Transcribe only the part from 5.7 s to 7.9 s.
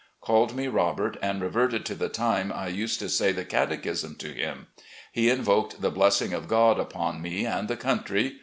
the blessing of God upon me and the